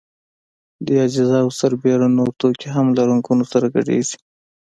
[0.85, 4.17] دې اجزاوو سربېره نور توکي هم له رنګونو سره ګډیږي.